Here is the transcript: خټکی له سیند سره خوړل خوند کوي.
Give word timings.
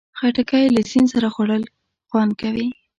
خټکی 0.17 0.63
له 0.75 0.81
سیند 0.89 1.07
سره 1.13 1.27
خوړل 1.33 1.63
خوند 2.09 2.31
کوي. 2.41 2.67